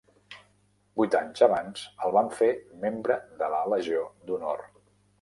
Vuit 1.01 1.17
anys 1.19 1.43
abans, 1.49 1.85
el 2.07 2.15
van 2.17 2.33
fer 2.39 2.51
membre 2.89 3.21
de 3.45 3.55
la 3.57 3.63
Legió 3.75 4.05
d'Honor. 4.29 4.69